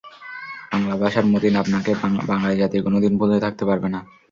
[0.71, 1.91] বাংলা ভাষার মতিন, আপনাকে
[2.29, 3.99] বাঙালি জাতি কোনো দিন ভুলে থাকতে পারবে না।